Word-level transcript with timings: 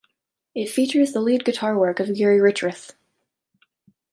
It 0.55 0.65
features 0.67 1.13
the 1.13 1.21
lead 1.21 1.45
guitar 1.45 1.77
work 1.77 1.99
of 1.99 2.15
Gary 2.15 2.39
Richrath. 2.39 2.93